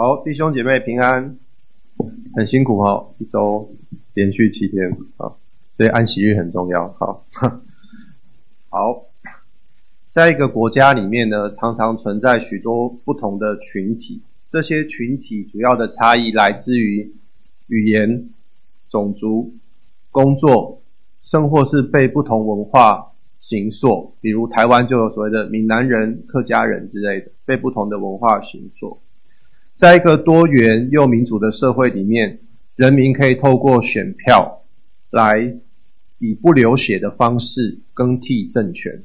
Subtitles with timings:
[0.00, 1.36] 好，弟兄姐妹平安，
[2.36, 3.68] 很辛苦哈、哦，一周
[4.14, 5.34] 连续七天啊，
[5.76, 6.86] 所以安息日很重要。
[7.00, 7.24] 好，
[8.70, 9.06] 好，
[10.14, 14.22] 在一个国家里面呢，常常存在许多不同的群体，
[14.52, 17.16] 这些群体主要的差异来自于
[17.66, 18.28] 语言、
[18.88, 19.54] 种族、
[20.12, 20.80] 工作，
[21.24, 29.00] 甚或是被不同文化形塑，比如台湾就有所谓的闽南人、客家人之类的，被不同的文化形塑。
[29.78, 32.40] 在一个多元又民主的社会里面，
[32.74, 34.62] 人民可以透过选票
[35.08, 35.54] 来
[36.18, 39.04] 以不流血的方式更替政权，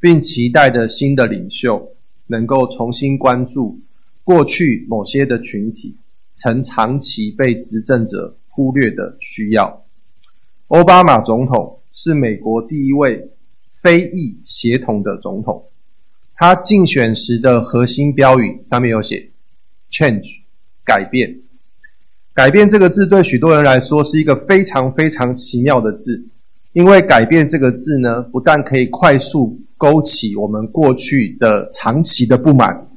[0.00, 1.90] 并期待着新的领袖
[2.26, 3.78] 能够重新关注
[4.24, 5.94] 过去某些的群体
[6.34, 9.84] 曾长期被执政者忽略的需要。
[10.66, 13.28] 奥巴马总统是美国第一位
[13.80, 15.66] 非裔协同的总统，
[16.34, 19.30] 他竞选时的核心标语上面有写。
[19.96, 20.40] Change，
[20.84, 21.36] 改变，
[22.34, 26.26] 改变这个字对许多人来说是一个非常非常奇妙的字，
[26.72, 32.88] 因为改变这个字呢，不但可以快速勾起我们过去的长期的不满，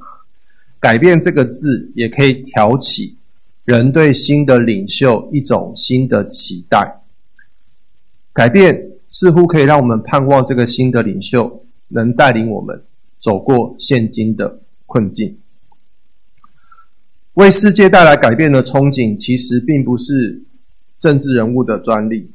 [0.80, 3.16] 改变这个字也可以挑起
[3.64, 7.02] 人对新的领袖一种新的期待。
[8.32, 12.82] 改变似乎可以让我们盼望这个新的领袖能带领我们
[13.20, 15.38] 走过现今的困境。
[17.38, 20.42] 为世界带来改变的憧憬，其实并不是
[20.98, 22.32] 政治人物的专利，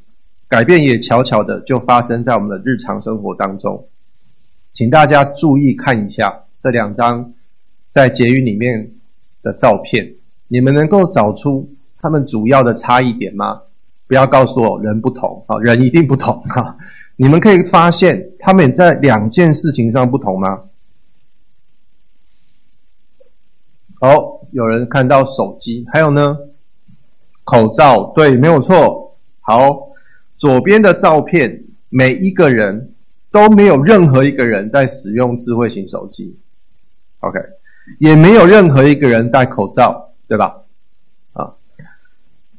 [0.48, 3.86] 改变也悄悄的就发生在我们的日常生活当中。
[4.72, 7.34] 请大家注意看一下这两张
[7.92, 8.92] 在结语里面
[9.42, 10.14] 的照片，
[10.48, 11.68] 你们能够找出
[12.00, 13.60] 他们主要的差异点吗？
[14.08, 16.78] 不要告诉我人不同啊，人一定不同哈。
[17.16, 20.62] 你们可以发现他们在两件事情上不同吗？
[24.00, 24.40] 好。
[24.54, 26.38] 有人看到手机，还有呢，
[27.42, 29.16] 口罩，对，没有错。
[29.40, 29.88] 好，
[30.36, 32.92] 左边的照片，每一个人
[33.32, 36.38] 都没有任何一个人在使用智慧型手机
[37.18, 37.40] ，OK，
[37.98, 40.62] 也没有任何一个人戴口罩，对吧？
[41.32, 41.54] 啊，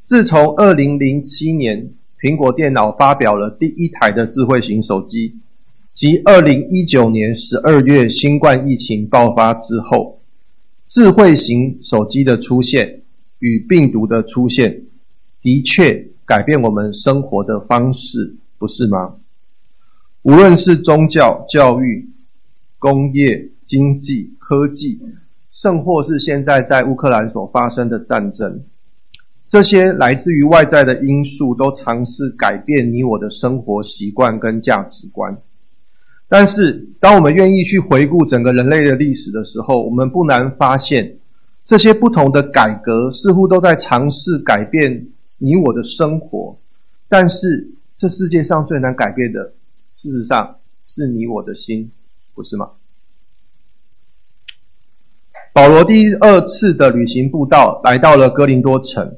[0.05, 5.35] 自从二零零七年苹果电脑发表了第一台的智慧型手机，
[5.93, 10.14] 及二零一九年十二月新冠疫情爆发之后。
[10.95, 13.01] 智慧型手机的出现
[13.39, 14.83] 与病毒的出现，
[15.41, 19.15] 的确改变我们生活的方式，不是吗？
[20.21, 22.07] 无论是宗教、教育、
[22.79, 25.01] 工业、经济、科技，
[25.51, 28.63] 甚或是现在在乌克兰所发生的战争，
[29.49, 35.39] 这些来自于外在的因素，都尝试改变你我的生活习惯跟价值观。
[36.27, 41.17] 但是，当我们愿意去回顾整个人类的历史的时候，我们不难发现，
[41.65, 46.57] 这些不同的改革似乎都在尝试改变你我的生活。
[47.07, 49.53] 但是，这世界上最难改变的，
[49.95, 51.91] 事实上是你我的心，
[52.33, 52.71] 不是吗？
[55.53, 59.17] 保罗第二次的旅行步道来到了哥林多城，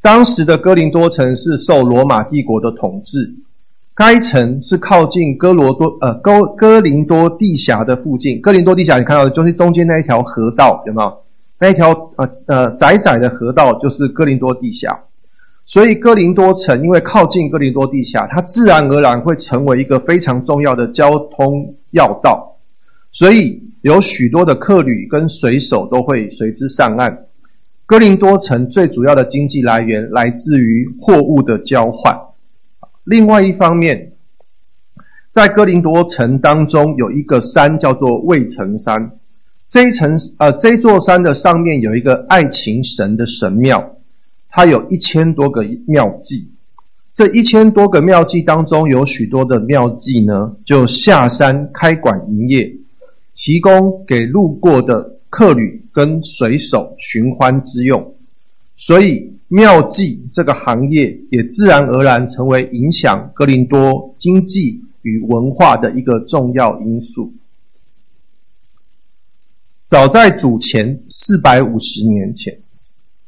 [0.00, 3.34] 当时的哥林多城是受罗马帝国的统治。
[3.96, 11.18] 该城是靠近哥罗多呃哥哥林多地峡的附近，哥林多地峡你看到的就是中间那一条河道，有没有？
[11.60, 14.98] 那一条呃呃窄窄的河道就是哥林多地峡，
[15.64, 22.56] 所以哥林多城因为靠近哥林多地峡，它自然而然会成为一个非常重要的交通要道，
[23.12, 27.26] 所以有许多的客旅跟水手都会随之上岸。
[27.86, 32.18] 哥林多城最主要的经济来源来自于货物的交换。
[33.04, 34.12] 另外一方面，
[35.32, 39.12] 在哥林多城当中有一个山叫做卫城山，
[39.68, 43.96] 这一城呃这座山的上面有一个爱情神的神庙，
[44.48, 46.48] 它有一千多个庙妓。
[47.14, 52.72] 这一千多个庙妓当中有许多的庙妓呢，就下山开馆营业，
[53.36, 58.14] 提供给路过的客旅跟水手寻欢之用，
[58.76, 59.34] 所以。
[59.46, 67.34] 庙妓这个行业也自然而然成为影响格林多经济与文化的一个重要因素。
[69.88, 72.58] 早在主前四百五十年前，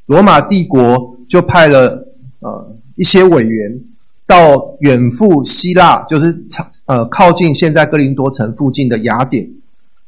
[0.06, 2.08] 罗马帝国就派了
[2.40, 3.84] 呃一些委员
[4.26, 6.44] 到远赴希腊，就是
[6.86, 9.50] 呃靠近现在格林多城附近的雅典，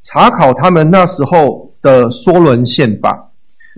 [0.03, 3.28] 查考他们那时候的梭伦宪法，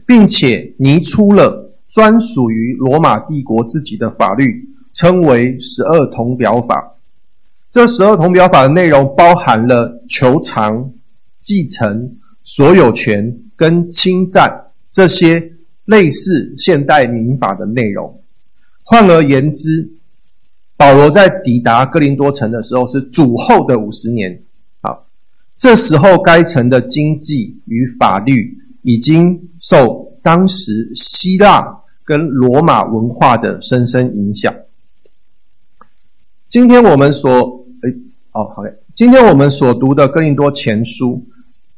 [0.07, 1.69] 并且拟出了。
[1.93, 6.95] 专属于罗马帝国自己的法律，称为十二铜表法。
[7.73, 10.93] 这十二铜表法的内容包含了求偿、
[11.41, 15.51] 继承、所有权跟侵占这些
[15.85, 18.23] 类似现代民法的内容。
[18.85, 19.91] 换而言之，
[20.77, 24.43] 保罗在抵达哥林多城的时候是主后的五十年。
[24.81, 25.07] 好，
[25.59, 34.55] 这时候该城的经济与法律已经受当时希腊跟罗马文化的深深影响。
[36.49, 37.31] 今天我们所，
[37.83, 37.95] 诶，
[38.33, 38.75] 哦，好嘞。
[38.95, 41.25] 今天我们所读的哥林多前书，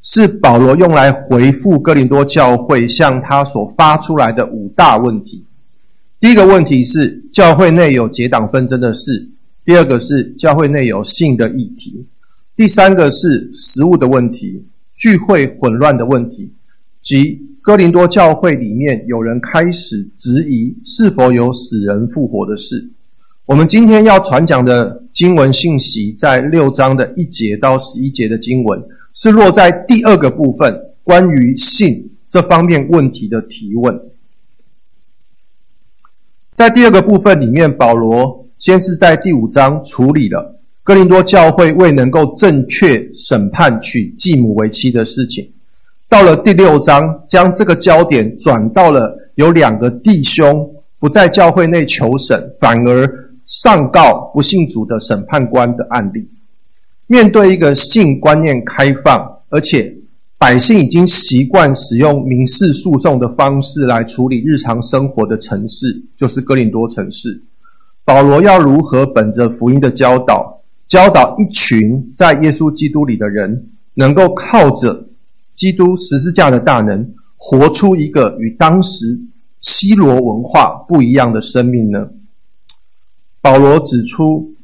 [0.01, 5.45] 是保罗用来回复哥林多教会向他所发出来的五大问题。
[6.19, 9.29] 第一个问题是教会内有结党纷争的事；
[9.65, 12.07] 第二个是教会内有性的议题；
[12.57, 14.67] 第三个是食物的问题、
[14.97, 16.55] 聚会混乱的问题，
[17.03, 22.91] 即哥林多教会里面有人开始质疑是否有死人复活的事。
[23.45, 34.01] 我们今天要传讲的经文信息，在六章的一节到十一节的经文，是落在第二个部分，关于性这方面问题的提问。
[36.57, 45.52] 在第二个部分里面，保罗先是在第五章处理了哥林多教会未能够正确审判娶继母为妻的事情，
[46.13, 50.69] 到了第六章，将这个焦点转到了有两个弟兄
[51.01, 53.33] 不在教会内求审，反而。
[53.45, 56.29] 上告不信主的审判官的案例，
[57.09, 59.97] 面对一个性观念开放，而且
[60.39, 67.43] 百姓已经习惯使用民事诉讼的方式来处理日常生活的城市，就是哥林多城市。
[68.05, 75.09] 保罗要如何本着福音的教导，教导一群在耶稣基督里的人，能够靠着
[75.63, 79.21] 基督十字架的大能，活出一个与当时
[79.61, 82.09] 希罗文化不一样的生命呢？
[83.41, 84.55] 保罗指出，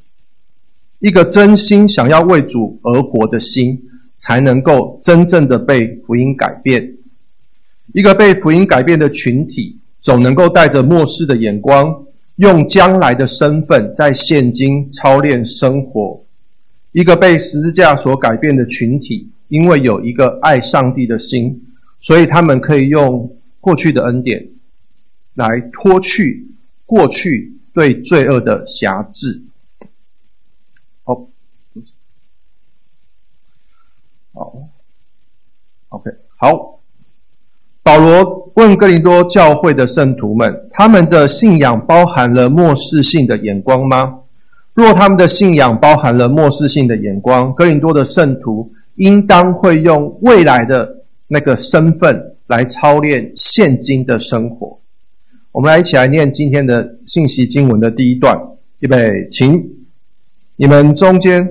[0.98, 3.84] 一个真心想要为主而活的心，
[4.18, 6.94] 才能够真正的被福音改变。
[7.94, 16.24] 一个被福音改变的群体，总能够带着末世的眼光，用将来的身份在现今操练生活。
[16.90, 21.66] 一个被十字架所改变的群体，因为有一个爱上帝的心，
[22.00, 24.48] 所以他们可以用过去的恩典
[25.34, 26.48] 来脱去
[26.86, 27.54] 过去。
[27.74, 29.42] 对罪恶的辖制。
[31.04, 31.28] 好，
[34.34, 34.68] 好
[35.90, 36.80] ，OK，好。
[37.84, 44.22] 保罗问哥林多教会的圣徒们：他们的信仰包含了末世性的眼光吗？
[44.74, 54.80] 若他们的信仰包含了末世性的眼光，哥林多的圣徒应当会用未来的那个身份来操练现今的生活。
[55.52, 58.36] 我们来一起来念今天的信息经文的第一段，
[58.80, 59.86] 预备，请
[60.56, 61.48] 你们中间。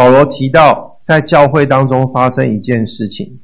[0.00, 3.40] 保罗提到，在教会当中发生一件事情，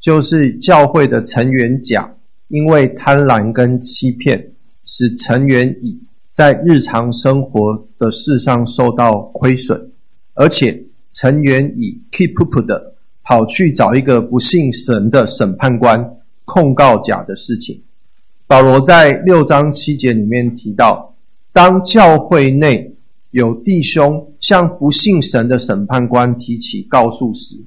[0.00, 2.14] 就是教会的成员甲
[2.46, 4.52] 因为贪婪跟欺骗，
[4.86, 6.02] 使成员乙
[6.36, 9.90] 在日常生活的事上受到亏损，
[10.34, 16.12] 而且成员乙 keep up 的跑去找一个不信神的审判官
[16.44, 17.82] 控告甲的事情。
[18.46, 21.16] 保罗在六章七节里面提到，
[21.52, 22.92] 当教会内
[23.30, 27.64] 有弟兄向不信神的审判官提起告诉时，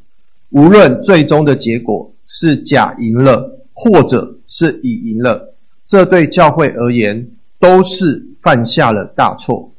[0.49, 5.53] 无论最终的结果是甲赢了，或者是乙赢了，
[5.85, 9.73] 这对教会而言都是犯下了大错。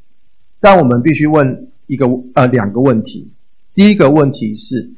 [0.60, 3.32] 但我们必须问一个呃两个问题：
[3.74, 4.92] 第一个问题是，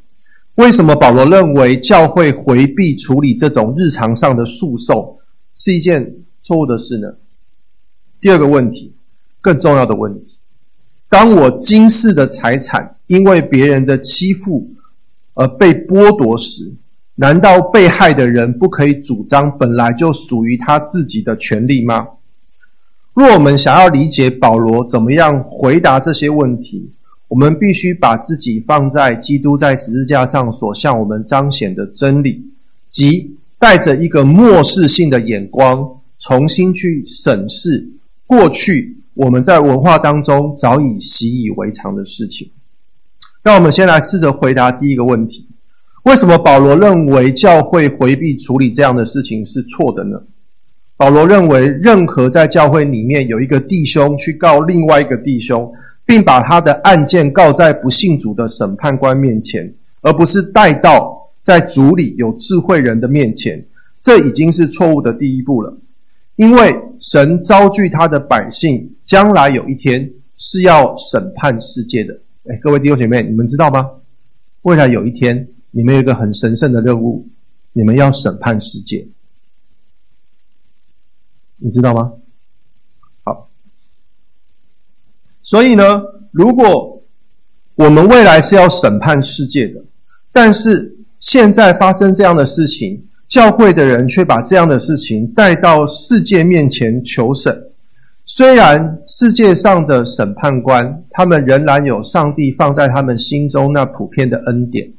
[0.57, 5.19] 为什么保罗认为教会回避处理这种日常上的诉讼
[5.57, 7.15] 是一件错误的事呢？
[8.21, 8.93] 第二个问题，
[9.41, 10.37] 更重要的问题。
[11.09, 14.71] 当我今世的财产因为别人的欺负
[15.35, 16.75] 而被剥夺时，
[17.17, 22.09] 难道被害的人不可以主张本来就属于他自己的权利吗？
[23.15, 26.91] 若我们想要理解保罗怎么样回答这些问题，
[27.29, 32.47] 我们必须把自己放在基督在十字架上所向我们彰显的真理，
[32.91, 37.91] 即带着一个末世性的眼光，重新去审视
[38.27, 42.51] 过去我们在文化当中早已习以为常的事情。
[43.43, 45.49] 让我们先来试着回答第一个问题。
[46.05, 50.23] 为什么保罗认为教会回避处理这样的事情是错的呢？
[50.97, 55.73] 保罗认为，任何在教会里面有一个弟兄去告另外一个弟兄，
[56.07, 63.67] 并把他的案件告在不信主的审判官面前，而不是带到在主里有智慧人的面前，
[64.03, 65.77] 这已经是错误的第一步了。
[66.37, 72.21] 因为神召聚他的百姓，将来有一天是要审判世界的。
[72.49, 73.91] 哎，各位弟兄姐妹，你们知道吗？
[74.63, 75.49] 未来有一天。
[75.77, 77.27] 你们有一个很神圣的任务，
[77.73, 79.09] 你们要审判世界，
[81.57, 82.13] 你知道吗？
[83.25, 83.49] 好，
[85.43, 85.85] 所以呢，
[86.31, 87.03] 如果
[87.75, 89.83] 我们未来是要审判世界的，
[90.33, 97.73] 但是现在发生这样的事情，教会的人却把这样的事情带到世界面前求审，
[98.27, 104.93] 虽然世界上的审判官，他们仍然有上帝放在他们心中那普遍的恩典。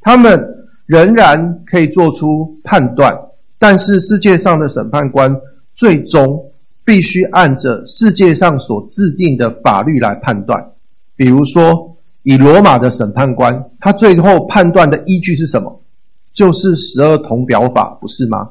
[0.00, 3.18] 他们仍然可以做出判断，
[3.58, 5.36] 但是世界上的审判官
[5.74, 6.52] 最终
[6.84, 10.72] 必须按着世界上所制定的法律来判断。
[11.16, 15.82] 比如说，以罗马的审判官，他最后判断的依据是什么？
[16.32, 18.50] 就是十二铜表法，不是吗？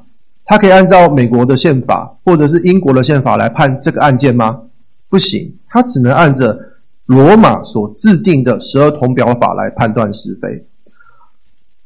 [0.50, 4.64] 他可以按照美国的宪法或者是英国的宪法来判这个案件吗？
[5.08, 6.58] 不行，他只能按着
[7.06, 10.66] 罗马所制定的十二铜表法来判断是非。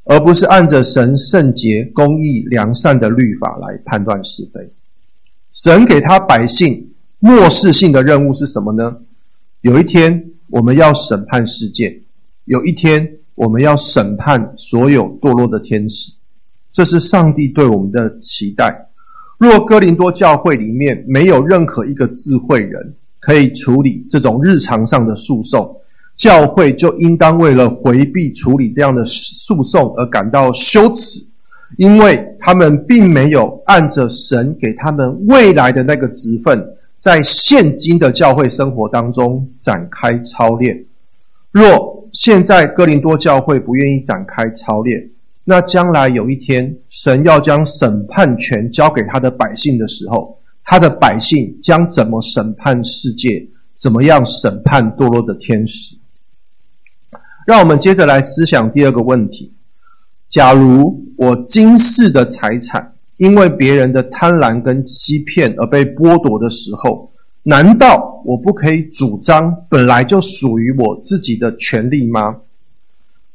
[0.05, 4.71] 而不是按着神圣洁、公义、良善的律法来判断是非。
[5.51, 8.95] 神给他百姓末世性的任务是什么呢？
[9.59, 11.99] 有一天我们要审判世界，
[12.45, 16.13] 有一天我们要审判所有堕落的天使。
[16.73, 18.87] 这是上帝对我们的期待。
[19.37, 25.77] 若哥林多教会里面没有任何一个智慧人可以处理这种日常上的诉讼，
[26.17, 31.25] 教会就应当为了回避处理这样的诉讼而感到羞耻，
[31.77, 40.85] 因为他们并没有按着神给他们未来的那个职分，在现今的教会生活当中展开操练。
[41.51, 45.09] 若现在哥林多教会不愿意展开操练，
[45.45, 53.47] 那将来有一天神要将审判权交给他的百姓的时候，他的百姓将怎么审判世界？
[53.77, 55.97] 怎么样审判堕落的天使？
[57.45, 59.51] 让我们接着来思想第二个问题：
[60.29, 67.11] 假如我今世的财产因为别人的贪婪跟欺骗而被剥夺的时候，
[67.43, 72.37] 难道我不可以主张本来就属于我自己的权利吗？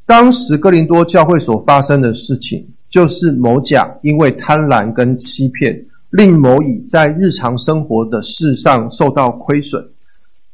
[0.08, 9.84] 当时哥林多教会所发生的事情，就是某甲因为贪婪跟欺骗，令某乙在日常生活的事上受到亏损。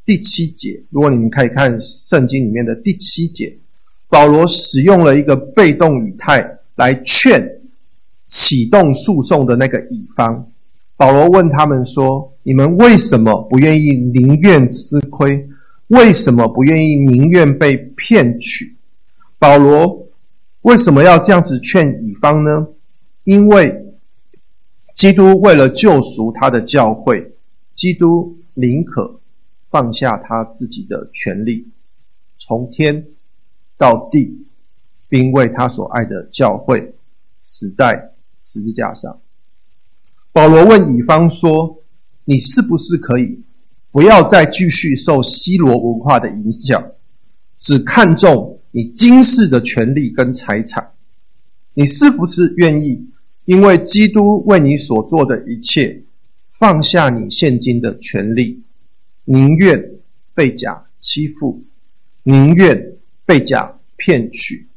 [0.05, 3.55] 第七节，如果你们可以看圣经里面的第七节，
[4.09, 7.61] 保罗使用了一个被动语态来劝
[8.27, 10.47] 启动诉讼的那个乙方。
[10.97, 15.47] 保罗问他们说：“你们为什么不愿意宁愿吃亏？
[15.87, 18.74] 为什么不愿意宁愿被骗取？”
[19.39, 20.07] 保罗
[20.61, 22.67] 为什么要这样子劝乙方呢？
[23.23, 23.95] 因为
[24.95, 27.35] 基督为了救赎他的教会，
[27.73, 29.19] 基督宁可。
[29.71, 31.67] 放下他自己的权利，
[32.39, 33.07] 从天
[33.77, 34.47] 到地，
[35.09, 36.95] 并为他所爱的教会
[37.43, 38.13] 死在
[38.47, 39.19] 十字架上。
[40.31, 41.79] 保罗问乙方说
[42.23, 43.43] ：“你是不是可以
[43.91, 46.91] 不要再继续受希罗文化的影响，
[47.59, 50.89] 只看重你今世的权利跟财产？
[51.73, 53.07] 你是不是愿意
[53.45, 56.01] 因为基督为你所做的一切，
[56.59, 58.63] 放下你现今的权利？”
[59.23, 59.91] 宁愿
[60.33, 61.63] 被假欺负，
[62.23, 64.67] 宁愿被假骗取，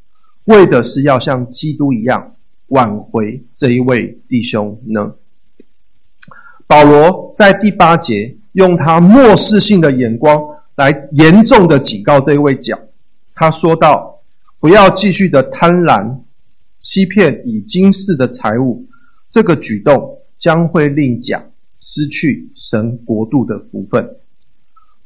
[0.45, 2.37] 为的是要像基督一样
[2.69, 5.17] 挽回这一位弟兄呢？
[6.69, 10.41] 保罗在第八节用他漠视性的眼光
[10.77, 12.79] 来严重的警告这一位甲，
[13.39, 14.21] 他说道
[14.59, 16.23] ：“不要继续的贪婪
[16.81, 18.87] 欺骗已今世的财物，
[19.31, 21.45] 这个举动将会令甲
[21.79, 24.17] 失去神国度的福分。”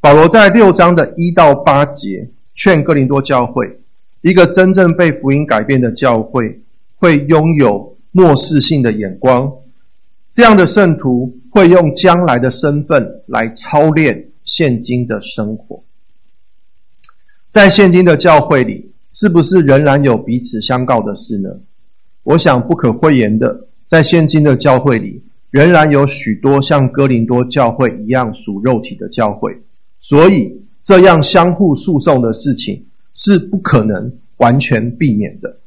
[0.00, 3.80] 保罗在六章的一到八节劝哥林多教会，
[4.22, 6.62] 一个真正被福音改变的教会，
[6.96, 9.52] 会拥有末世性的眼光。
[10.32, 15.84] 这样的圣徒会用将来的身份来操练现今的生活。
[17.52, 21.60] 在现今的教会里，是不是仍然有彼此相告的事呢？
[22.24, 29.58] 我想不可讳言的，在现今的教会里，仍然有许多像哥林多教会一样属肉体的教会，
[30.00, 35.58] 所以这样相互诉讼的事情是不可能完全避免的。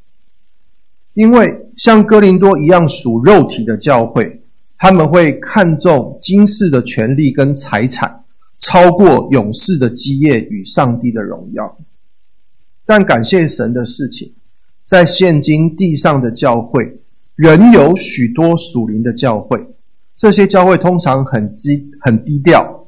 [1.13, 4.41] 因为像哥林多一样属肉体的教会，
[4.79, 8.24] 他们会看重今世的权利跟财产，
[8.65, 11.77] 超过勇士的基业与上帝的荣耀。
[12.85, 14.33] 但感谢神的事情，
[14.85, 16.99] 在现今地上的教会，
[17.35, 19.67] 仍有许多属灵的教会。
[20.17, 22.87] 这些教会通常很低很低调，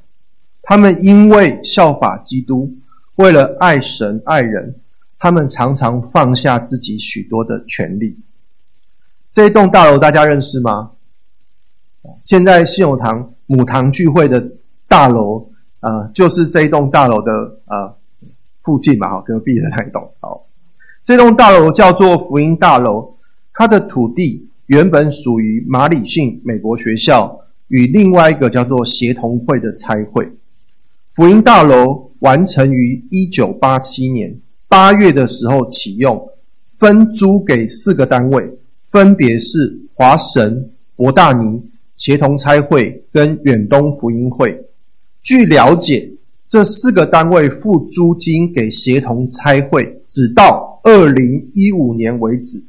[0.63, 2.75] 他们因为效法基督，
[3.15, 4.75] 为了爱神爱人，
[5.19, 8.17] 他们常常放下自己许多的权利。
[9.33, 10.91] 这一栋大楼大家认识吗？
[12.23, 14.53] 现在信友堂母堂聚会的
[14.87, 17.31] 大楼，呃，就是这一栋大楼的
[17.65, 17.95] 呃。
[18.63, 20.45] 附近嘛，哈，隔壁的那一栋，好，
[21.05, 23.15] 这栋大楼叫做福音大楼，
[23.53, 30.33] 它的土地原本属于马里逊美国学校与另外一个叫做协同会的差会。
[31.15, 36.27] 福音大楼完成于一九八七年八月的时候启用，
[36.77, 38.59] 分租给四个单位，
[38.91, 41.63] 分别是华神、博大尼、
[41.95, 44.66] 协同差会跟远东福音会。
[45.23, 46.13] 据了解。
[46.49, 52.63] 这四个单位付租金给协同差会，直到二零一五年为止。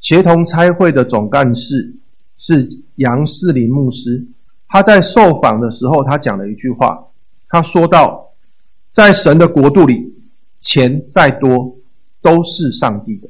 [0.00, 1.94] 协同差会的总干事
[2.36, 4.26] 是杨世林牧师，
[4.66, 7.06] 他在受访的时候，他讲了一句话，
[7.48, 8.32] 他说道
[8.92, 10.14] ：“在神的国度里，
[10.60, 11.76] 钱再多
[12.20, 13.28] 都是上帝的。”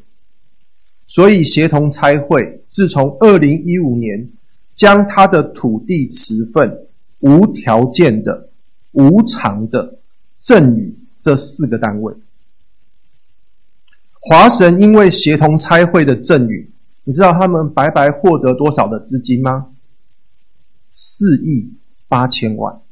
[1.09, 4.31] 所以协同差会自从二零一五年
[4.77, 6.82] 将他的土地持分
[7.23, 8.51] 无条件的。
[8.95, 10.01] 无偿的
[10.39, 12.15] 赠与这四个单位，
[14.21, 16.71] 华神因为协同拆会的赠与，
[17.05, 19.69] 你知道他们白白获得多少的资金吗？
[20.93, 21.73] 四亿
[22.07, 22.83] 八千万，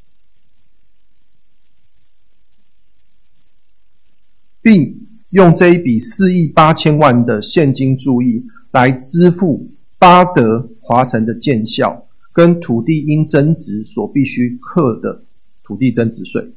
[4.62, 15.22] 并用这一笔四亿八千万的现金注意来支付巴德华神的建校跟土地因增值所必须课的。
[15.62, 16.50] 土地增值税，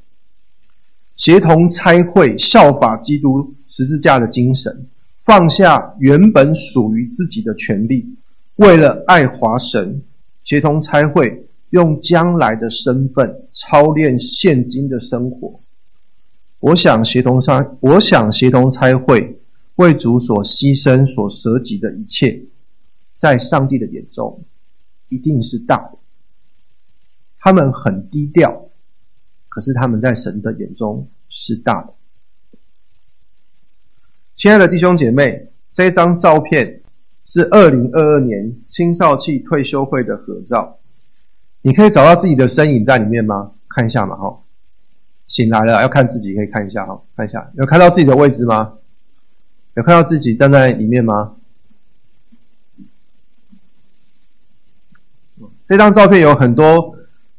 [1.16, 4.88] 协同拆会效法基督十字架的精神，
[5.24, 8.16] 放下原本属于自己的权利，
[8.56, 10.02] 为了爱华神，
[10.44, 15.60] 协同拆会用将来的身份操练现今的生活。
[16.60, 19.38] 我想协同拆，我想协同拆会
[19.76, 22.46] 为主所牺牲、所舍己的一切，
[23.20, 24.44] 在上帝的眼中
[25.10, 25.98] 一定是大的。
[27.40, 28.70] 他们很低调。
[29.50, 31.94] 可是他们在神的眼中是大的。
[34.36, 36.82] 亲爱的弟兄姐妹，这张照片
[37.24, 40.80] 是二零二二年青少契退休会的合照。
[41.62, 43.52] 你可以找到自己的身影在里面吗？
[43.70, 44.40] 看一下嘛，哈。
[45.28, 48.80] 醒来了要看自己，可以看一下哈，看一下有看到自己的位置吗？
[49.76, 51.36] 有看到自己站在里面吗？
[55.68, 56.96] 这张照片有很多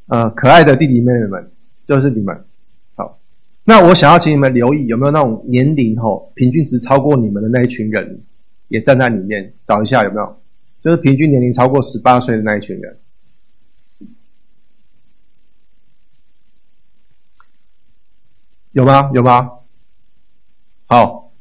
[0.06, 1.50] 呃可爱的弟弟妹妹们。
[1.86, 2.46] 就是你们，
[2.94, 3.18] 好，
[3.62, 8.22] 那我想要请你们留意有没有那种年龄吼平均值超过你们的那一群人，
[8.68, 10.40] 也站在里面，找一下有没有，
[10.80, 12.96] 就是平均年龄超过十八岁的那一群人，
[18.72, 19.10] 有吗？
[19.12, 19.50] 有吗？
[20.86, 21.32] 好，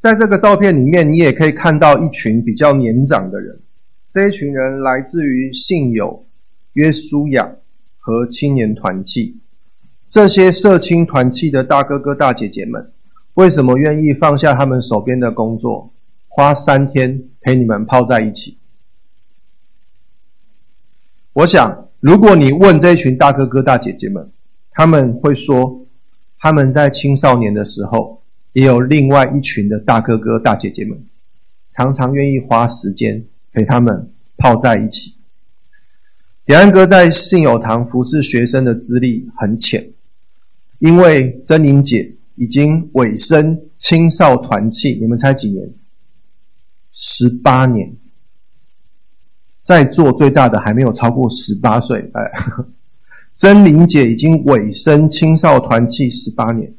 [0.00, 3.60] 在这个照片里面，你也可以看到一群比较年长的人，
[4.12, 6.24] 这一群人来自于信友
[6.72, 7.56] 约书亚。
[8.02, 9.36] 和青年团契，
[10.08, 12.90] 这些社青团契的大哥哥大姐姐们，
[13.34, 15.92] 为什么愿意放下他们手边的工作，
[16.28, 18.56] 花三天陪你们泡在一起？
[21.34, 24.32] 我想，如果你问这群大哥哥大姐姐们，
[24.70, 25.86] 他们会说，
[26.38, 28.22] 他们在青少年的时候，
[28.54, 31.04] 也有另外一群的大哥哥大姐姐们，
[31.70, 35.16] 常常愿意花时间陪他们泡在一起。
[36.46, 39.92] 点安哥在信友堂服侍学生的资历很浅，
[40.78, 45.70] 因为珍玲姐已经委身青少团契，你们猜几年？
[46.92, 47.96] 十八年，
[49.64, 52.32] 在座最大的还没有超过十八岁，哎，
[53.38, 56.74] 珍玲姐已经委身青少团契十八年。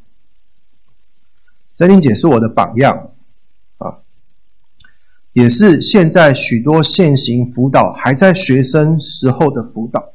[1.78, 3.11] 珍玲姐是我的榜样，
[5.34, 10.14] 也是现在许多现行辅导还在学生时候的辅导。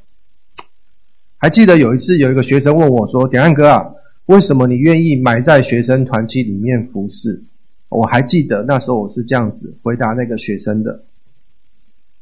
[1.38, 3.94] 还记得有一次，有一个学生问我说：“点安哥啊，
[4.26, 7.44] 为什么你愿意埋在学生团体里面服侍？”
[7.88, 11.04] 我还记得那时候我是这样子回答那个学生的。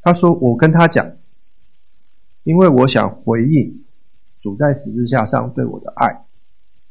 [0.02, 1.12] 他说：“我跟他讲，
[2.42, 3.82] 因为我想回应
[4.40, 6.26] 主在十字架上对我的爱，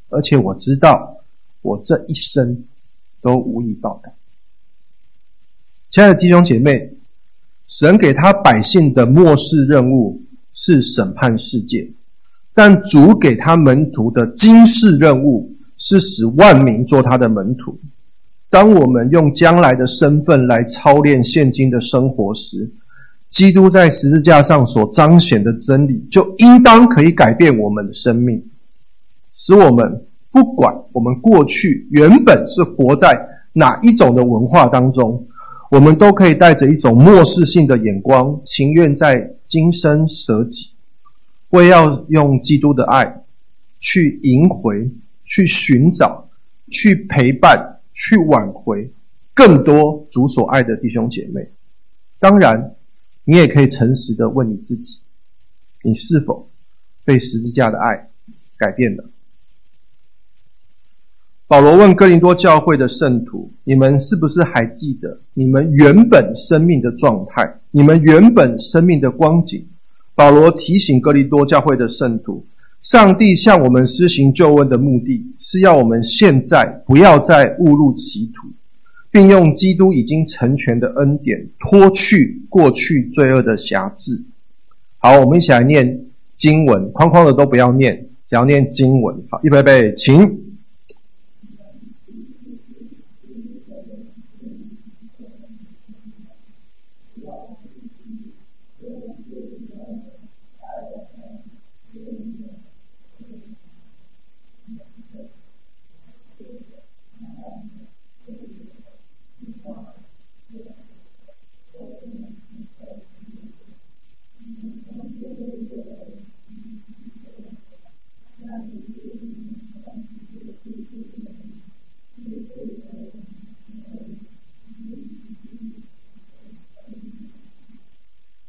[0.09, 1.23] 而且我知道
[1.61, 2.65] 我这一生
[3.21, 4.11] 都无以报答。”
[5.93, 6.89] 亲爱的弟兄姐妹，
[7.67, 10.23] 神给他百姓的末世任务
[10.56, 11.91] 是审判世界。
[12.56, 17.79] 但主给他门徒的今世任务是使万民做他的门徒。
[18.49, 22.71] 当我们用将来的身份来操练现今的生活时，
[23.29, 28.43] 基督在十字架上所彰显的真理，就应当可以改变我们的生命，
[29.32, 30.01] 使我们
[30.32, 35.27] 不管我们过去原本是活在哪一种的文化当中，
[35.73, 40.69] 我们都可以带着一种漠视性的眼光，情愿在今生舍己。
[41.49, 43.23] 为要用基督的爱
[43.79, 44.91] 去迎回、
[45.25, 46.29] 去寻找、
[46.69, 48.91] 去陪伴、去挽回
[49.33, 51.49] 更多主所爱的弟兄姐妹。
[52.19, 52.75] 当然，
[53.25, 54.99] 你也可以诚实的问你自己：
[55.81, 56.51] 你是否
[57.03, 58.09] 被十字架的爱
[58.59, 59.05] 改变了？
[61.53, 67.57] 保罗问哥林多教会的圣徒：你们是不是还记得你们原本生命的状态？
[67.69, 69.65] 你们原本生命的光景？
[70.15, 72.47] 保罗提醒哥林多教会的圣徒：
[72.81, 78.47] 上帝向我们施行救恩的目的是要我们现在不要再误入歧途，
[79.11, 84.23] 并用基督已经成全的恩典脱去过去罪恶的辖制。
[84.97, 85.99] 好，我们一起来念
[86.35, 89.15] 经文，框框的都不要念，只要念经文。
[89.29, 90.39] 好，预备备，请。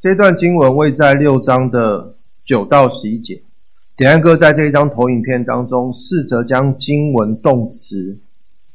[0.04, 3.40] 这段经文位在六章的九到十一节。
[3.96, 8.18] 点安哥在这一张投影片当中，试着将经文动词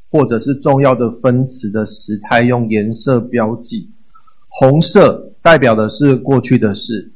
[0.09, 3.91] 或者是重要的分词的时态用颜色标记。
[4.47, 7.11] 红色代表的是过去的事，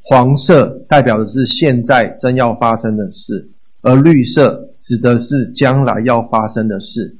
[0.00, 3.48] 黄色代表的是现在正要发生的事，
[3.82, 7.16] 而绿色指的是将来要发生的事。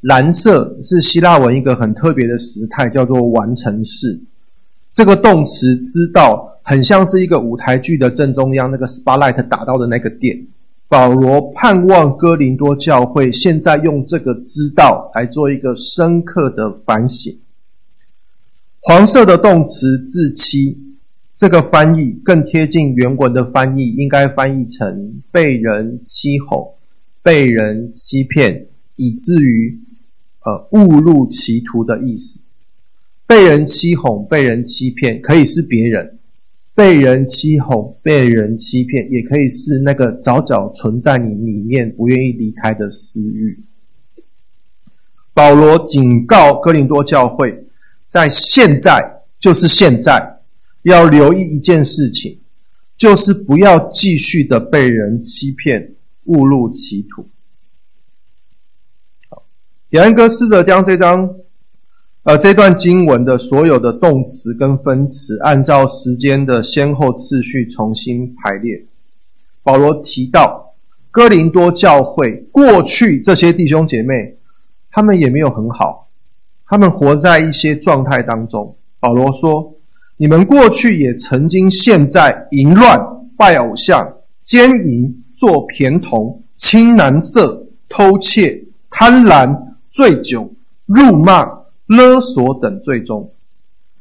[0.00, 4.22] 蓝色是希腊文一个很特别的时态，叫做完成式。
[4.94, 10.46] 这个动词知道很像是一个舞台剧的正中央，那个 spotlight 打到的那个点。
[10.86, 17.38] 保罗盼望哥林多教会现在用这个知道来做一个深刻的反省。
[18.80, 20.78] 黄色的动词自欺，
[21.38, 26.74] 这个翻译更贴近原文的翻译，应该翻译成被人欺哄、
[27.22, 29.80] 被人欺骗，以至于
[30.44, 32.43] 呃误入歧途的意思。
[33.26, 36.18] 被人欺哄、被人欺骗，可以是别人；
[36.74, 43.60] 被人欺哄、被人欺骗，也可以是那个早早存在你里面、不愿意离开的私欲。
[45.32, 47.64] 保罗警告哥林多教会，
[48.10, 50.40] 在现在，就是现在，
[50.82, 52.40] 要留意一件事情，
[52.98, 57.30] 就是不要继续的被人欺骗、误入歧途。
[59.30, 59.44] 好，
[59.88, 61.36] 点安哥试着将这张。
[62.26, 68.86] 而这段经文的所有的动词跟分词，按照时间的先后次序重新排列。
[69.62, 70.72] 保罗提到
[71.10, 74.36] 哥林多教会过去这些弟兄姐妹，
[74.90, 76.08] 他们也没有很好，
[76.66, 78.74] 他们活在一些状态当中。
[79.00, 79.74] 保罗说
[80.16, 83.06] ：“你们过去也曾经陷在淫乱、
[83.36, 84.14] 拜偶像、
[84.46, 90.54] 奸淫、做孌童、青男色、偷窃、贪婪、醉酒、
[90.86, 93.32] 辱骂。”勒索等罪中，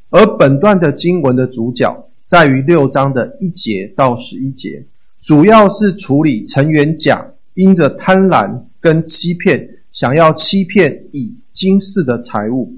[0.10, 4.86] 而本段的经文的主角在于六章的一节到十一节，
[5.22, 12.76] 主要是处理成员甲因着贪婪跟欺骗，想要欺骗以今世的财物。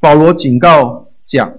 [0.00, 1.54] 保罗警告甲，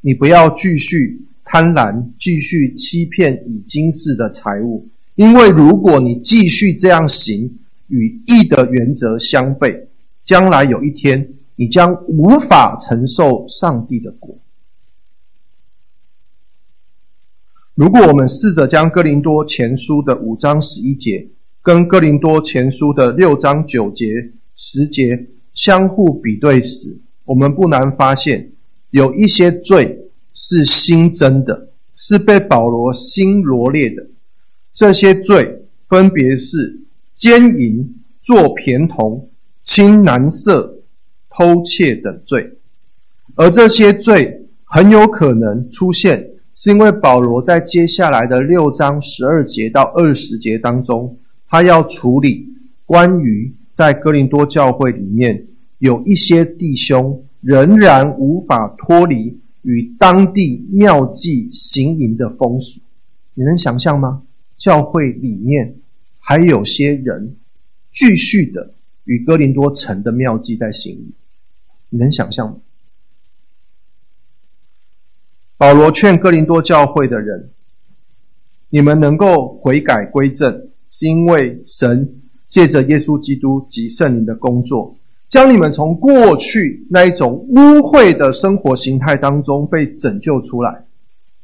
[0.00, 4.88] 你不要继续贪婪，继续欺骗以金似的财物。
[5.14, 9.86] 因为如果你继续这样行，与义的原则相悖，
[10.24, 14.38] 将来有一天，你将无法承受上帝的果。
[17.74, 21.28] 如果我们试着将哥林多前书的五章十一节
[21.62, 24.06] 跟哥林多前书的六章九节、
[24.54, 28.52] 十节相互比对时，我们不难发现，
[28.90, 34.06] 有一些罪是新增的，是被保罗新罗列的。
[34.72, 36.80] 这些罪分别是
[37.14, 39.28] 奸淫、作孌童、
[39.64, 40.75] 亲男色、
[41.36, 42.52] 偷窃等罪，
[43.34, 46.30] 而这些罪很有可能出现。
[46.58, 52.48] 是因为保罗在接下来的六章十二节到二十节当中，他要处理
[52.86, 62.80] 关于在哥林多教会里面有一些弟兄仍然无法脱离与当地庙妓行淫的风俗。
[63.34, 64.22] 你能想象吗？
[64.56, 65.74] 教会里面
[66.18, 67.36] 还有些人
[67.94, 68.72] 继续的
[69.04, 71.12] 与哥林多城的庙妓在行淫，
[71.88, 72.56] 你能想象吗？
[75.58, 77.50] 保罗劝哥林多教会的人
[78.68, 82.20] ：“你们能够悔改归正，是因为神
[82.50, 84.98] 借着耶稣基督及圣灵的工作，
[85.30, 90.84] 将你们从过去那一种污秽的生活形态当中被拯救出来。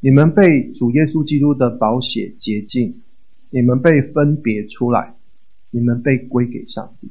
[0.01, 3.03] 你们被主耶稣基督的宝血洁净，
[3.51, 5.15] 你们被分别出来，
[5.71, 7.09] 你们被归给上帝。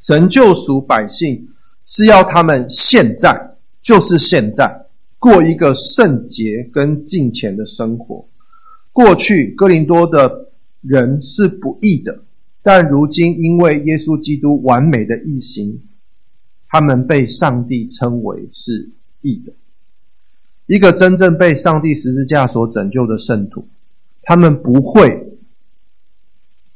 [0.00, 1.48] 神救赎百姓，
[1.86, 4.82] 是要他们现在，就是现在。”
[5.18, 8.28] 过一个圣洁跟敬虔的生活。
[8.92, 10.50] 过去哥林多的
[10.82, 12.20] 人是不义的，
[12.62, 15.80] 但如今因为耶稣基督完美的义行，
[16.68, 18.90] 他们被上帝称为是
[19.22, 19.54] 义的。
[20.66, 23.66] 一个真正被上帝十字架所拯救的圣徒，
[24.22, 25.32] 他们不会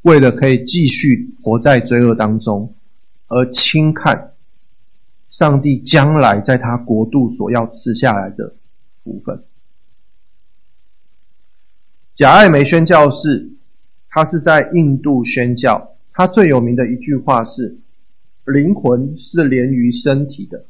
[0.03, 2.75] 为了可以继续活在罪恶当中
[3.29, 4.30] 而轻看。
[5.31, 8.55] 上帝将来在他国度所要赐下来的
[9.03, 9.43] 福分。
[12.16, 13.53] 贾艾梅宣教士，
[14.11, 17.79] 他是在印度宣教，他最有名的一句话是
[18.45, 20.66] ：“灵魂是连于身体的。”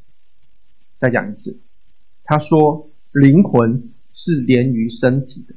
[1.01, 1.59] 再讲一次，
[2.23, 5.55] 他说：“灵魂是连于身体的。”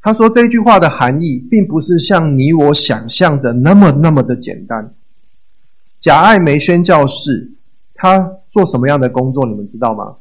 [0.00, 4.94] 他说这句话的含义，并不是像你我想象的那么那么的简单。
[6.00, 7.50] 贾艾梅宣教士。
[8.02, 9.44] 他做什么样的工作？
[9.44, 10.16] 你们知道吗？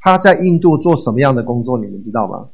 [0.00, 1.76] 他在印度做什么样的工作？
[1.76, 2.48] 你们知道吗？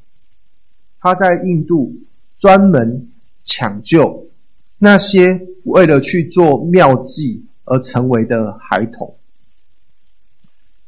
[0.99, 1.93] 他在印度
[2.41, 3.13] 专门
[3.45, 4.27] 抢救
[4.81, 9.15] 那些为了去做妙计而成为的孩童。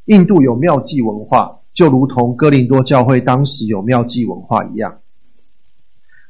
[0.03, 4.99] 印度有妙计文化，就如同哥林多教会当时有妙计文化一样。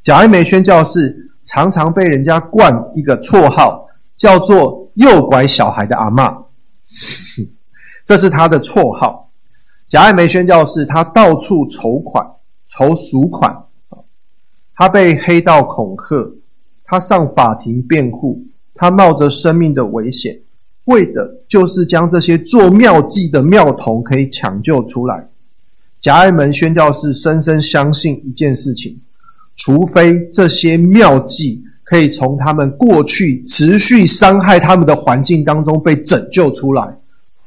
[0.03, 3.87] 贾艾梅宣教士常常被人家冠一个绰号，
[4.19, 6.43] 叫做“诱拐小孩的阿嬷”。
[8.07, 9.29] 这是他的绰号。
[9.87, 12.31] 贾艾梅宣教士，他到处筹款、
[12.69, 13.65] 筹赎款。
[14.75, 16.37] 他被黑道恐吓，
[16.85, 18.43] 他上法庭辩护，
[18.75, 20.39] 他冒着生命的危险，
[20.85, 25.27] 为的就是将这些做妙计的妙童可以抢救出来。
[25.99, 29.01] 贾艾梅宣教士深深相信一件事情：
[29.57, 36.99] 除非这些妙计可以从他们过去持续伤害他们的环境当中被拯救出来。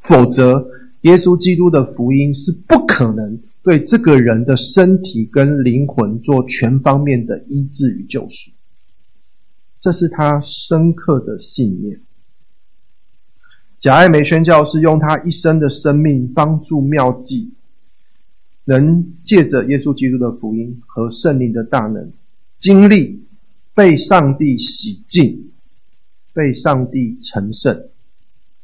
[0.03, 0.67] 否则，
[1.03, 8.51] 耶稣基督的福音是不可能对这个人的身体跟灵魂做全方面的医治与救赎。
[9.81, 12.01] 这是他深刻的信念。
[13.81, 17.53] 贾爱梅宣教士用他一生的生命帮助妙计，
[18.65, 22.11] 能借着耶稣基督的福音和圣灵的大能，
[22.61, 23.23] 经历
[23.75, 25.53] 被上帝洗净、
[26.33, 27.89] 被上帝成圣、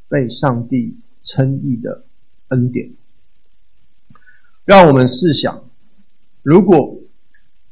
[0.09, 0.99] 被上帝。
[1.25, 2.05] 称义的
[2.49, 2.93] 恩典，
[4.65, 5.65] 让我们试想：
[6.43, 7.01] 如果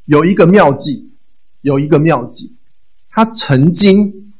[0.05, 1.11] 有一个妙计，
[1.63, 2.55] 有一个妙计，
[3.09, 4.35] 他曾经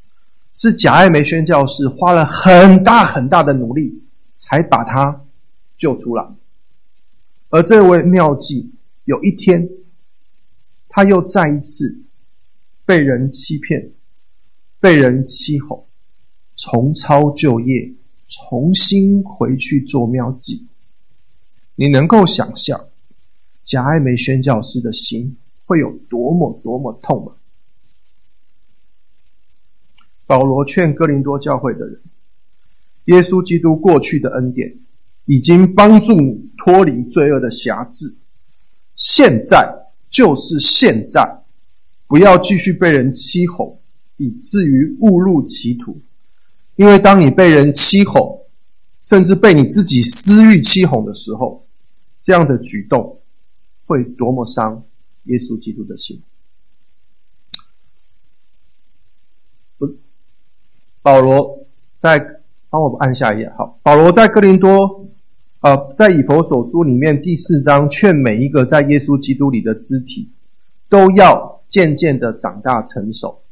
[0.53, 4.03] 是贾爱梅宣教士花了很大很大的努力
[4.39, 5.25] 才把他
[5.79, 6.29] 救出来，
[7.49, 8.73] 而这位妙计
[9.05, 9.71] 有一天，
[10.91, 12.03] 他又再一次
[12.87, 13.91] 被人欺骗，
[14.81, 15.85] 被人欺哄，
[16.57, 17.93] 重操旧业。
[18.29, 20.63] 重新回去做庙妓，
[21.77, 22.87] 你能够想象
[23.65, 27.37] 贾艾梅宣教师的心会有多么多么痛吗？
[30.27, 32.01] 保罗劝哥林多教会的人：
[33.05, 34.79] 耶稣基督过去的恩典
[35.25, 38.17] 已经帮助你脱离罪恶的辖制，
[38.97, 41.45] 现在就是现在，
[42.09, 43.79] 不要继续被人欺哄，
[44.17, 46.01] 以至于误入歧途。
[46.77, 48.43] 因为当你被人欺哄，
[49.03, 51.65] 甚至被你自己私欲欺哄的时候，
[52.23, 53.21] 这样的举动
[53.87, 54.85] 会多么伤
[55.25, 56.23] 耶稣基督的心。
[59.79, 59.97] 不，
[61.03, 61.67] 保罗
[62.01, 63.51] 在帮我们按下一页。
[63.57, 65.09] 好，保罗在哥林多，
[65.61, 70.31] 呃，在以弗所书里面第四章，劝每一个在耶稣基督里的肢体，
[70.89, 73.43] 都要渐渐的长大成熟。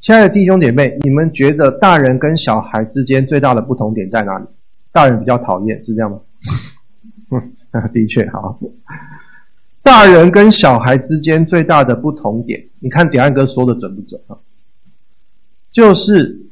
[0.00, 4.46] 亲爱的弟兄姐妹，你们觉得大人跟小孩之间最大的不同点在哪里？
[4.92, 6.20] 大人比较讨厌，是这样吗？
[7.30, 7.52] 嗯，
[7.92, 8.58] 的确好。
[9.82, 14.38] 大人跟小孩之间最大的不同点，你看点安哥说的准不准啊？
[15.72, 16.46] 就是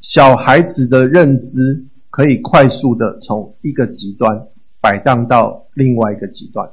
[0.00, 4.46] 小孩子的认知可以快速的从一个极端
[4.80, 6.70] 摆荡到另外一个极端。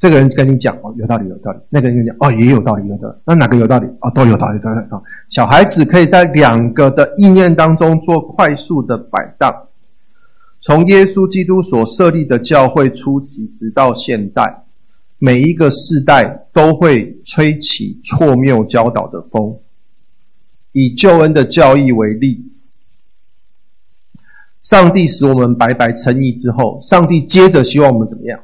[0.00, 1.58] 这个人跟你讲哦，有道理，有道理。
[1.68, 3.14] 那个人跟你讲哦，也有道理，有道理。
[3.26, 3.86] 那哪个有道理？
[4.00, 5.04] 哦，都有道理，都有道理。
[5.28, 9.68] 小孩子可以在两个的意念当中做快速的摆荡。
[10.62, 14.64] 从耶稣基督所设立的教会初期直到现代，
[15.18, 19.58] 每一个世代都会吹起错谬教导的风。
[20.72, 22.52] 以救恩的教义为例，
[24.62, 28.40] 上帝使我们白白称义之后，上帝接着希望我们怎么样？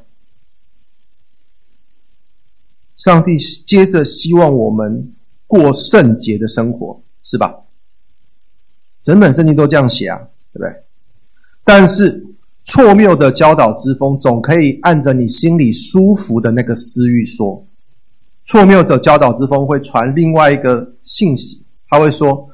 [2.97, 5.13] 上帝接着希望我们
[5.45, 7.55] 过圣洁的生活，是吧？
[9.03, 10.17] 整本圣经都这样写啊，
[10.51, 10.83] 对不对？
[11.63, 12.25] 但是
[12.65, 17.65] 错谬的教导之风总可以按着你心里舒服的那个私欲说，
[18.45, 22.49] 错谬的教导之风会传另外一个信息，他会说：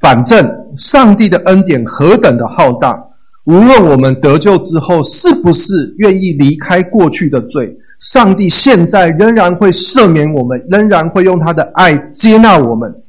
[0.00, 3.10] 反正上帝的恩典何等的浩大，
[3.44, 7.76] 无论我们得救之后是不是愿意离开过去的罪。
[8.00, 13.02] 上帝现在仍然会赦免我们，仍然会用他的爱接纳我们。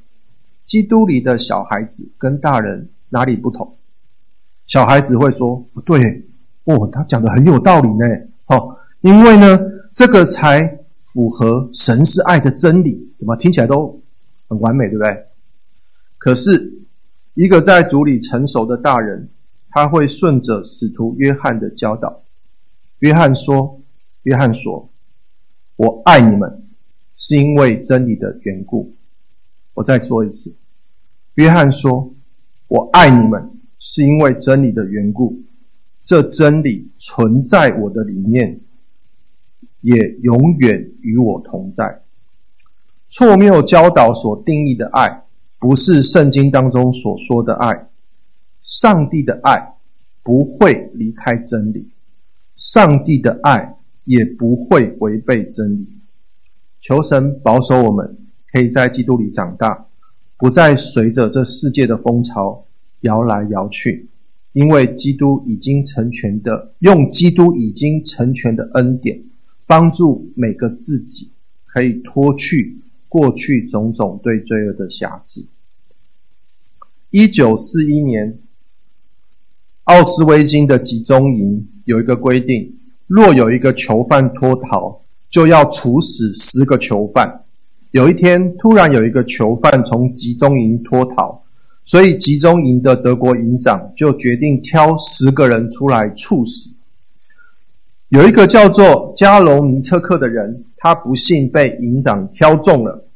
[0.66, 3.76] 基督里的小孩子跟大人哪里不同？
[4.68, 6.26] 小孩子会说：“不对，
[6.66, 8.06] 哦，他讲的很有道理呢。”
[8.48, 9.60] 哦，因为呢，
[9.96, 10.80] 这个才
[11.14, 14.02] 符合神是爱的真理，怎么听起来都
[14.48, 15.26] 很完美，对不对？
[16.18, 16.74] 可是，
[17.36, 19.30] 一个在主里成熟的大人，
[19.70, 22.24] 他会顺着使徒约翰的教导。
[23.00, 23.79] 约翰说。
[24.30, 24.92] 约翰说
[25.76, 26.62] ：“我爱你们，
[27.16, 28.94] 是因为真理的缘故。”
[29.74, 30.56] 我再说一次，
[31.34, 32.14] 约翰说
[32.70, 35.40] ：“我爱你们，是因为真理的缘故。
[36.04, 38.60] 这真理存在我的里面，
[39.82, 42.04] 也永远与我同在。
[43.10, 45.24] 错谬教导所定义的爱，
[45.58, 47.90] 不是圣经当中所说的爱。
[48.62, 49.74] 上帝的爱
[50.22, 51.90] 不会离开真理，
[52.56, 55.88] 上帝的爱。”也不会违背真理。
[56.82, 58.18] 求神保守我们，
[58.52, 59.88] 可以在基督里长大，
[60.38, 62.66] 不再随着这世界的风潮
[63.02, 64.08] 摇来摇去。
[64.52, 69.22] 因为基督已经成全的，用基督已经成全的恩典，
[69.68, 71.32] 帮助每个自己
[71.68, 75.46] 可以脱去过去种种对罪恶的辖制。
[77.12, 78.40] 一九四一年，
[79.84, 82.79] 奥斯威辛的集中营有一个规定。
[83.10, 87.42] 若有一个囚犯脱逃，就要处死十个囚犯。
[87.90, 91.42] 有一天，突然有一个囚犯从集中营脱逃，
[91.86, 96.76] 所以集中营的德国营长就决定挑十个人出来处死。
[98.10, 103.08] 有一个叫做加隆尼特克的人，他不幸被营长挑中了。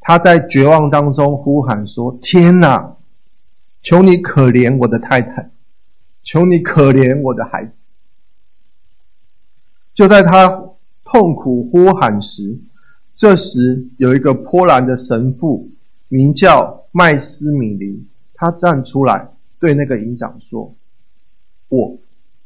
[0.00, 2.96] 他在绝望当中呼喊说：“天哪，
[3.82, 5.50] 求你可怜我的太太，
[6.22, 7.72] 求你可怜我的孩子。”
[9.94, 10.72] 就在他
[11.04, 12.58] 痛苦呼喊时，
[13.14, 15.70] 这时有一个波兰的神父，
[16.08, 19.30] 名叫麦斯米林，他站出来
[19.60, 20.74] 对那个营长说
[21.70, 21.98] ：“我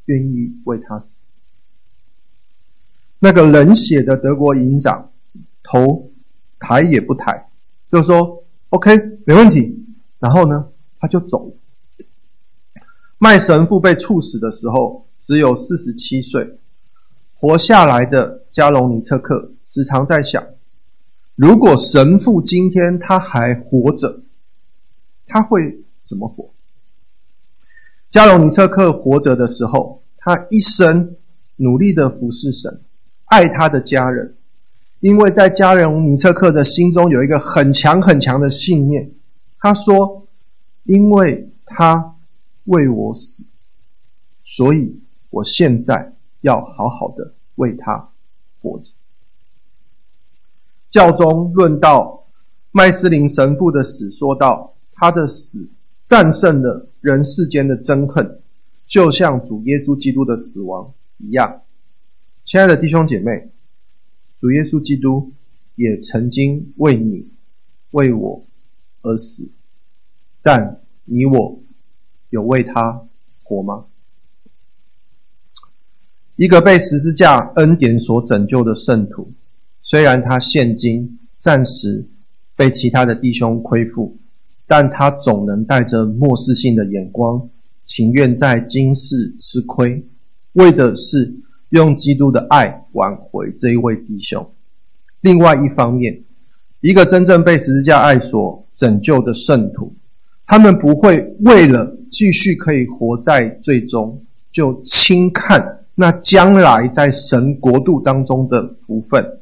[0.04, 1.06] 愿意为他死。”
[3.18, 5.10] 那个冷血的德国营长
[5.62, 6.10] 头
[6.58, 7.48] 抬也不抬，
[7.90, 8.94] 就说：“OK，
[9.24, 9.86] 没问题。”
[10.20, 10.68] 然后呢，
[11.00, 11.54] 他就走了。
[13.16, 16.58] 麦神父被处死的时候只有四十七岁。
[17.40, 20.44] 活下来的加隆尼特克时常在想：
[21.36, 24.22] 如果神父今天他还活着，
[25.28, 26.50] 他会怎么活？
[28.10, 31.14] 加隆尼特克活着的时候，他一生
[31.54, 32.80] 努力的服侍神，
[33.26, 34.34] 爱他的家人，
[34.98, 39.12] 因为在加隆尼特克的心中有一个很强很强的信念。
[39.60, 40.26] 他说
[40.82, 42.16] ：“因为他
[42.64, 43.46] 为我死，
[44.44, 48.10] 所以我现在。”要好好的为他
[48.60, 48.92] 活着。
[50.90, 52.24] 教宗论到
[52.70, 55.70] 麦斯林神父的死，说道：“他的死
[56.08, 58.40] 战胜了人世间的憎恨，
[58.86, 61.62] 就像主耶稣基督的死亡一样。”
[62.46, 63.50] 亲爱的弟兄姐妹，
[64.40, 65.32] 主耶稣基督
[65.74, 67.28] 也曾经为你、
[67.90, 68.46] 为我
[69.02, 69.50] 而死，
[70.42, 71.60] 但你我
[72.30, 73.06] 有为他
[73.42, 73.84] 活吗？
[76.38, 79.32] 一个被十字架恩典所拯救的圣徒，
[79.82, 82.06] 虽然他现今暂时
[82.56, 84.18] 被其他的弟兄亏负，
[84.68, 87.50] 但他总能带着漠视性的眼光，
[87.84, 90.04] 情愿在今世吃亏，
[90.52, 91.34] 为的是
[91.70, 94.48] 用基督的爱挽回这一位弟兄。
[95.20, 96.22] 另外一方面，
[96.80, 99.96] 一个真正被十字架爱所拯救的圣徒，
[100.46, 104.22] 他们不会为了继续可以活在最终，
[104.52, 105.77] 就轻看。
[106.00, 109.40] 那将来在神国度当中的福分，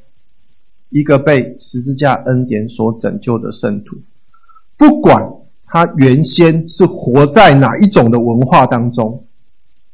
[0.88, 3.96] 一个被十字架恩典所拯救的圣徒，
[4.78, 5.34] 不管
[5.66, 9.26] 他原先是活在哪一种的文化当中，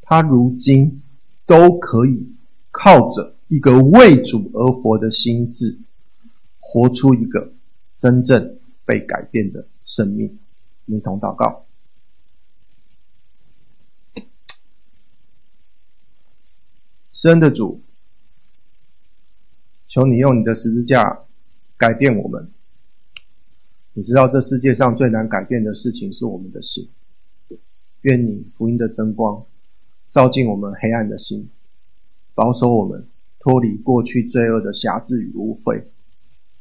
[0.02, 1.02] 他如今
[1.46, 2.28] 都可以
[2.70, 5.80] 靠着一个为主而活的心志，
[6.60, 7.50] 活出一个
[7.98, 10.38] 真正被改变的生命。
[10.86, 11.64] 一同祷告。
[17.22, 17.80] 施恩的主，
[19.86, 21.20] 求你用你的十字架
[21.76, 22.50] 改变我们。
[23.92, 26.88] 你知道这世界上最难改变的事情是我们的心。
[28.00, 29.44] 愿你福音的真光
[30.10, 31.48] 照进我们黑暗的心，
[32.34, 33.06] 保守我们
[33.38, 35.84] 脱离过去罪恶的辖制与污秽，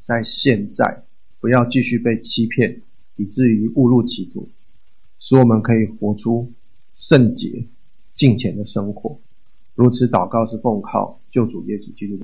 [0.06, 1.02] 在现在
[1.40, 2.82] 不要继续被欺骗，
[3.16, 4.48] 以至于误入歧途，
[5.18, 6.52] 使我们可以活出
[6.94, 7.64] 圣洁、
[8.14, 9.18] 敬虔的生活。
[9.74, 12.20] 如此祷告是奉靠救主耶稣基督。